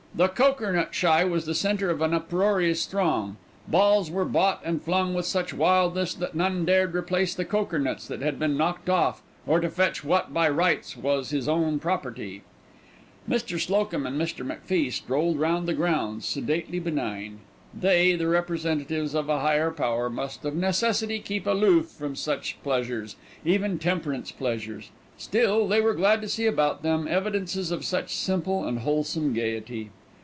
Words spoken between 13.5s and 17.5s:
Slocum and Mr. McFie strolled round the grounds, sedately benign.